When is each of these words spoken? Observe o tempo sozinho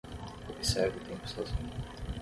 Observe 0.57 0.97
o 0.97 1.01
tempo 1.03 1.27
sozinho 1.27 1.69